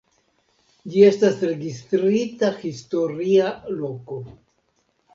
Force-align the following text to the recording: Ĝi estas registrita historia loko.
Ĝi 0.93 1.03
estas 1.09 1.37
registrita 1.51 2.51
historia 2.65 3.55
loko. 3.81 4.21